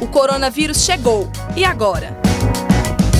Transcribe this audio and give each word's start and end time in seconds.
O 0.00 0.06
coronavírus 0.06 0.84
chegou. 0.84 1.30
E 1.56 1.64
agora? 1.64 2.16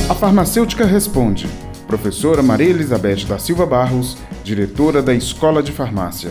A 0.08 0.14
farmacêutica 0.14 0.84
responde. 0.84 1.48
Professora 1.86 2.42
Maria 2.42 2.70
Elizabeth 2.70 3.24
da 3.26 3.38
Silva 3.38 3.64
Barros, 3.64 4.16
diretora 4.42 5.02
da 5.02 5.14
Escola 5.14 5.62
de 5.62 5.72
Farmácia. 5.72 6.30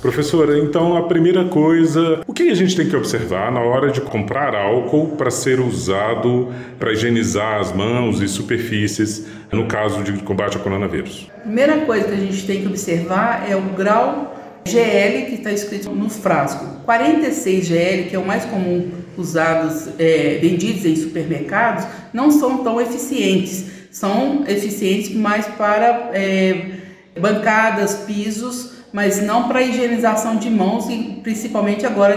Professora, 0.00 0.56
então 0.56 0.96
a 0.96 1.08
primeira 1.08 1.46
coisa, 1.46 2.22
o 2.24 2.32
que 2.32 2.50
a 2.50 2.54
gente 2.54 2.76
tem 2.76 2.88
que 2.88 2.94
observar 2.94 3.50
na 3.50 3.60
hora 3.60 3.90
de 3.90 4.00
comprar 4.00 4.54
álcool 4.54 5.16
para 5.16 5.28
ser 5.28 5.58
usado 5.58 6.52
para 6.78 6.92
higienizar 6.92 7.58
as 7.58 7.72
mãos 7.72 8.20
e 8.20 8.28
superfícies 8.28 9.26
no 9.50 9.66
caso 9.66 10.04
de 10.04 10.12
combate 10.22 10.56
ao 10.56 10.62
coronavírus? 10.62 11.28
Primeira 11.42 11.78
coisa 11.78 12.06
que 12.06 12.14
a 12.14 12.16
gente 12.16 12.46
tem 12.46 12.60
que 12.60 12.68
observar 12.68 13.50
é 13.50 13.56
o 13.56 13.62
grau 13.74 14.37
GL 14.68 15.26
que 15.26 15.34
está 15.34 15.52
escrito 15.52 15.90
no 15.90 16.08
frasco. 16.08 16.64
46 16.84 17.66
GL, 17.66 18.08
que 18.08 18.16
é 18.16 18.18
o 18.18 18.26
mais 18.26 18.44
comum 18.44 18.90
usados, 19.16 19.88
é, 19.98 20.38
vendidos 20.40 20.84
em 20.84 20.94
supermercados, 20.94 21.84
não 22.12 22.30
são 22.30 22.58
tão 22.58 22.80
eficientes. 22.80 23.66
São 23.90 24.44
eficientes 24.46 25.14
mais 25.14 25.46
para 25.46 26.10
é, 26.12 26.70
bancadas, 27.18 27.94
pisos, 28.06 28.72
mas 28.92 29.22
não 29.22 29.48
para 29.48 29.62
higienização 29.62 30.36
de 30.36 30.48
mãos 30.48 30.88
e 30.88 31.20
principalmente 31.22 31.84
agora 31.84 32.16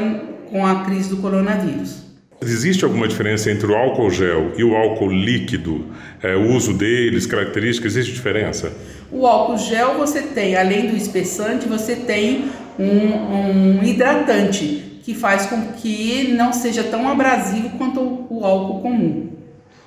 com 0.49 0.65
a 0.65 0.83
crise 0.83 1.09
do 1.09 1.17
coronavírus. 1.17 2.10
Existe 2.43 2.83
alguma 2.83 3.07
diferença 3.07 3.51
entre 3.51 3.67
o 3.67 3.75
álcool 3.75 4.09
gel 4.09 4.53
e 4.57 4.63
o 4.63 4.75
álcool 4.75 5.11
líquido? 5.11 5.85
É, 6.23 6.35
o 6.35 6.55
uso 6.55 6.73
deles, 6.73 7.27
características, 7.27 7.95
existe 7.95 8.15
diferença? 8.15 8.73
O 9.11 9.27
álcool 9.27 9.59
gel 9.59 9.99
você 9.99 10.23
tem, 10.23 10.55
além 10.55 10.87
do 10.87 10.97
espessante, 10.97 11.67
você 11.67 11.95
tem 11.95 12.45
um, 12.79 13.79
um 13.79 13.83
hidratante 13.83 15.01
que 15.03 15.13
faz 15.13 15.45
com 15.45 15.73
que 15.73 16.29
não 16.33 16.51
seja 16.51 16.83
tão 16.83 17.07
abrasivo 17.07 17.77
quanto 17.77 17.99
o 18.27 18.43
álcool 18.43 18.81
comum. 18.81 19.29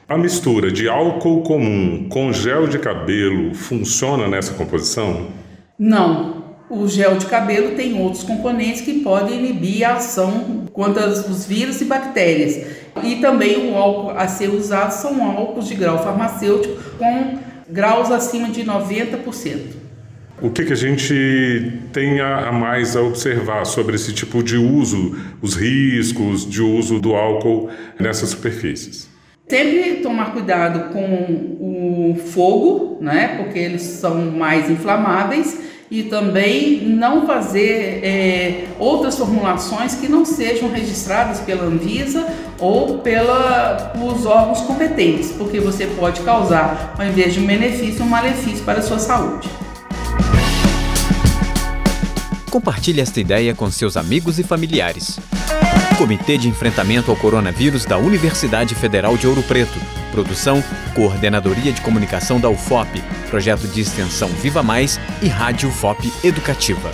A 0.09 0.17
mistura 0.17 0.71
de 0.71 0.89
álcool 0.89 1.43
comum 1.43 2.09
com 2.09 2.33
gel 2.33 2.69
de 2.69 2.79
cabelo 2.79 3.53
funciona 3.53 4.29
nessa 4.29 4.55
composição? 4.55 5.27
Não, 5.77 6.44
o 6.69 6.89
gel 6.89 7.17
de 7.17 7.27
cabelo 7.27 7.77
tem 7.77 8.01
outros 8.01 8.23
componentes 8.23 8.81
que 8.81 9.01
podem 9.01 9.39
inibir 9.39 9.85
a 9.85 9.95
ação 9.95 10.67
contra 10.73 11.09
os 11.09 11.47
vírus 11.47 11.81
e 11.81 11.85
bactérias. 11.85 12.67
E 13.03 13.17
também 13.17 13.71
o 13.71 13.77
álcool 13.77 14.11
a 14.11 14.27
ser 14.29 14.49
usado 14.49 14.91
são 14.91 15.23
álcools 15.23 15.69
de 15.69 15.75
grau 15.75 16.03
farmacêutico 16.03 16.77
com 16.99 17.39
graus 17.69 18.11
acima 18.11 18.49
de 18.49 18.65
90%. 18.65 19.85
O 20.43 20.51
que, 20.51 20.65
que 20.65 20.73
a 20.73 20.77
gente 20.77 21.73
tem 21.93 22.21
a 22.21 22.51
mais 22.51 22.97
a 22.97 23.03
observar 23.03 23.65
sobre 23.65 23.95
esse 23.95 24.13
tipo 24.13 24.43
de 24.43 24.57
uso, 24.57 25.17
os 25.41 25.55
riscos 25.55 26.49
de 26.49 26.61
uso 26.61 26.99
do 26.99 27.15
álcool 27.15 27.69
nessas 27.99 28.31
superfícies? 28.31 29.09
Sempre 29.49 30.01
tomar 30.03 30.33
cuidado 30.33 30.93
com 30.93 30.99
o 31.61 32.17
fogo, 32.17 32.99
né? 33.01 33.37
Porque 33.37 33.59
eles 33.59 33.83
são 33.83 34.33
mais 34.33 34.69
inflamáveis 34.69 35.61
e 35.95 36.03
também 36.03 36.81
não 36.81 37.25
fazer 37.25 38.01
é, 38.03 38.65
outras 38.81 39.17
formulações 39.17 39.95
que 39.95 40.09
não 40.09 40.25
sejam 40.25 40.69
registradas 40.69 41.39
pela 41.39 41.63
Anvisa 41.63 42.27
ou 42.59 42.99
pelos 42.99 44.27
órgãos 44.27 44.61
competentes, 44.63 45.31
porque 45.31 45.61
você 45.61 45.87
pode 45.87 46.21
causar, 46.23 46.97
ao 46.99 47.07
invés 47.07 47.35
de 47.35 47.39
um 47.39 47.47
benefício, 47.47 48.05
um 48.05 48.09
malefício 48.09 48.65
para 48.65 48.81
a 48.81 48.83
sua 48.83 48.99
saúde. 48.99 49.49
Compartilhe 52.51 53.01
esta 53.01 53.21
ideia 53.21 53.55
com 53.55 53.71
seus 53.71 53.97
amigos 53.97 54.41
e 54.41 54.43
familiares. 54.43 55.21
Comitê 55.97 56.37
de 56.37 56.49
Enfrentamento 56.49 57.13
ao 57.13 57.17
Coronavírus 57.17 57.85
da 57.85 57.99
Universidade 57.99 58.75
Federal 58.75 59.17
de 59.17 59.29
Ouro 59.29 59.45
Preto. 59.45 60.04
Produção, 60.15 60.63
Coordenadoria 60.95 61.73
de 61.73 61.81
Comunicação 61.81 62.39
da 62.39 62.49
UFOP, 62.49 63.03
Projeto 63.29 63.67
de 63.67 63.81
Extensão 63.81 64.29
Viva 64.29 64.63
Mais 64.63 65.01
e 65.21 65.27
Rádio 65.27 65.69
UFOP 65.69 66.13
Educativa. 66.23 66.93